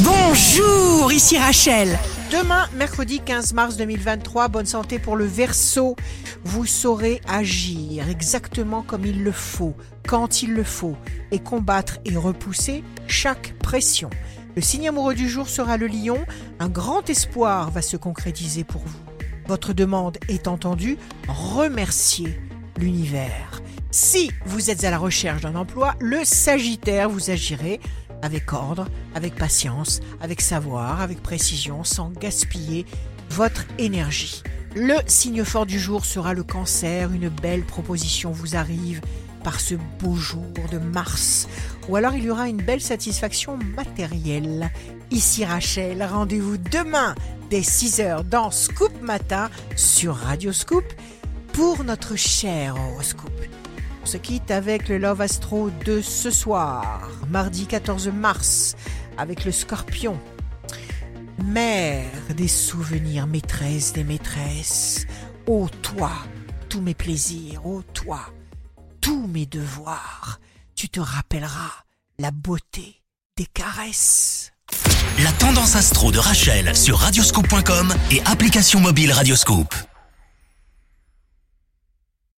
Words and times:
Bonjour, 0.00 1.10
ici 1.10 1.38
Rachel. 1.38 1.98
Demain, 2.30 2.68
mercredi 2.74 3.20
15 3.20 3.54
mars 3.54 3.78
2023, 3.78 4.48
bonne 4.48 4.66
santé 4.66 4.98
pour 4.98 5.16
le 5.16 5.24
Verseau. 5.24 5.96
Vous 6.44 6.66
saurez 6.66 7.22
agir 7.26 8.10
exactement 8.10 8.82
comme 8.82 9.06
il 9.06 9.24
le 9.24 9.32
faut, 9.32 9.74
quand 10.06 10.42
il 10.42 10.52
le 10.52 10.64
faut, 10.64 10.96
et 11.30 11.38
combattre 11.38 11.98
et 12.04 12.14
repousser 12.14 12.84
chaque 13.06 13.54
pression. 13.60 14.10
Le 14.54 14.60
signe 14.60 14.86
amoureux 14.86 15.14
du 15.14 15.30
jour 15.30 15.48
sera 15.48 15.78
le 15.78 15.86
lion. 15.86 16.18
Un 16.58 16.68
grand 16.68 17.08
espoir 17.08 17.70
va 17.70 17.80
se 17.80 17.96
concrétiser 17.96 18.64
pour 18.64 18.82
vous. 18.82 19.00
Votre 19.46 19.72
demande 19.72 20.18
est 20.28 20.46
entendue. 20.46 20.98
Remerciez 21.26 22.38
l'univers. 22.76 23.62
Si 23.90 24.30
vous 24.44 24.70
êtes 24.70 24.84
à 24.84 24.90
la 24.90 24.98
recherche 24.98 25.40
d'un 25.40 25.54
emploi, 25.54 25.94
le 26.00 26.22
Sagittaire, 26.22 27.08
vous 27.08 27.30
agirez 27.30 27.80
avec 28.22 28.52
ordre, 28.52 28.88
avec 29.14 29.34
patience, 29.34 30.00
avec 30.20 30.40
savoir, 30.40 31.00
avec 31.00 31.22
précision, 31.22 31.84
sans 31.84 32.10
gaspiller 32.10 32.86
votre 33.30 33.64
énergie. 33.78 34.42
Le 34.74 34.96
signe 35.06 35.44
fort 35.44 35.66
du 35.66 35.78
jour 35.78 36.04
sera 36.04 36.34
le 36.34 36.42
cancer. 36.42 37.12
Une 37.12 37.28
belle 37.28 37.64
proposition 37.64 38.30
vous 38.30 38.56
arrive 38.56 39.00
par 39.42 39.60
ce 39.60 39.74
beau 39.74 40.14
jour 40.14 40.44
de 40.70 40.78
mars. 40.78 41.48
Ou 41.88 41.96
alors 41.96 42.14
il 42.14 42.24
y 42.24 42.30
aura 42.30 42.48
une 42.48 42.60
belle 42.60 42.80
satisfaction 42.80 43.56
matérielle. 43.76 44.70
Ici 45.10 45.44
Rachel, 45.44 46.02
rendez-vous 46.02 46.58
demain 46.58 47.14
dès 47.48 47.60
6h 47.60 48.24
dans 48.28 48.50
Scoop 48.50 48.92
Matin 49.00 49.50
sur 49.76 50.16
Radio 50.16 50.52
Scoop 50.52 50.84
pour 51.52 51.84
notre 51.84 52.16
cher 52.16 52.74
horoscope. 52.76 53.30
On 54.06 54.08
se 54.08 54.18
quitte 54.18 54.52
avec 54.52 54.88
le 54.88 54.98
Love 54.98 55.20
Astro 55.20 55.68
de 55.84 56.00
ce 56.00 56.30
soir, 56.30 57.10
mardi 57.28 57.66
14 57.66 58.06
mars, 58.06 58.76
avec 59.18 59.44
le 59.44 59.50
scorpion. 59.50 60.16
Mère 61.44 62.06
des 62.36 62.46
souvenirs, 62.46 63.26
maîtresse 63.26 63.94
des 63.94 64.04
maîtresses, 64.04 65.08
ô 65.48 65.68
toi, 65.82 66.12
tous 66.68 66.80
mes 66.80 66.94
plaisirs, 66.94 67.66
ô 67.66 67.82
toi, 67.94 68.20
tous 69.00 69.26
mes 69.26 69.44
devoirs, 69.44 70.38
tu 70.76 70.88
te 70.88 71.00
rappelleras 71.00 71.72
la 72.20 72.30
beauté 72.30 73.02
des 73.36 73.46
caresses. 73.46 74.52
La 75.18 75.32
tendance 75.32 75.74
astro 75.74 76.12
de 76.12 76.20
Rachel 76.20 76.76
sur 76.76 76.98
radioscope.com 76.98 77.92
et 78.12 78.22
application 78.24 78.78
mobile 78.78 79.10
Radioscope. 79.10 79.74